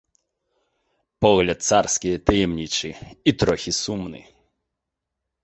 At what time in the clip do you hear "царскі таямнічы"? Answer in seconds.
1.69-2.91